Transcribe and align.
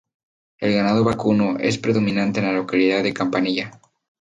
El 0.57 0.73
ganado 0.73 1.03
vacuno 1.03 1.57
es 1.59 1.77
predominante 1.77 2.39
en 2.39 2.47
la 2.47 2.53
localidad 2.53 3.03
de 3.03 3.13
Campanilla. 3.13 3.79